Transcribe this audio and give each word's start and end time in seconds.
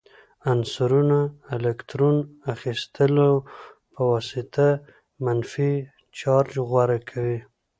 عنصرونه 0.51 1.19
د 1.29 1.33
الکترون 1.57 2.17
اخیستلو 2.55 3.31
په 3.93 4.01
واسطه 4.11 4.67
منفي 5.25 5.73
چارج 6.19 6.53
غوره 6.69 6.99
کوي. 7.09 7.39